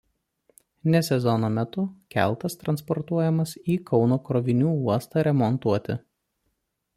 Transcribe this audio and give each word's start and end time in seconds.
Ne 0.93 1.01
sezono 1.07 1.51
metu 1.57 1.83
keltas 2.15 2.57
transportuojamas 2.63 3.53
į 3.75 3.77
Kauno 3.91 4.19
krovinių 4.31 4.73
uostą 4.79 5.27
remontuoti. 5.29 5.99